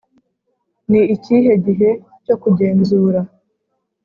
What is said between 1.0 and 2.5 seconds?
ikihe gihe cyo